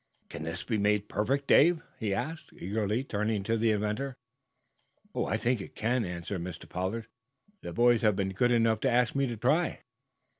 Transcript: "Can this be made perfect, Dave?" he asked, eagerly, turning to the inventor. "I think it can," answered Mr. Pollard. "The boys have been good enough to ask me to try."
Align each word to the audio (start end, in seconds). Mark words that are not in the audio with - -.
"Can 0.29 0.41
this 0.45 0.63
be 0.63 0.79
made 0.79 1.09
perfect, 1.09 1.45
Dave?" 1.45 1.83
he 1.99 2.11
asked, 2.11 2.51
eagerly, 2.57 3.03
turning 3.03 3.43
to 3.43 3.55
the 3.55 3.69
inventor. 3.69 4.17
"I 5.15 5.37
think 5.37 5.61
it 5.61 5.75
can," 5.75 6.03
answered 6.05 6.41
Mr. 6.41 6.67
Pollard. 6.67 7.05
"The 7.61 7.71
boys 7.71 8.01
have 8.01 8.15
been 8.15 8.29
good 8.33 8.49
enough 8.49 8.79
to 8.79 8.89
ask 8.89 9.13
me 9.13 9.27
to 9.27 9.37
try." 9.37 9.81